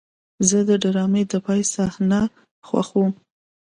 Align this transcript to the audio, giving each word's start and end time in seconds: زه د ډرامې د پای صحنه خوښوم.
زه 0.49 0.59
د 0.69 0.71
ډرامې 0.83 1.23
د 1.31 1.33
پای 1.45 1.61
صحنه 1.73 2.19
خوښوم. 2.67 3.11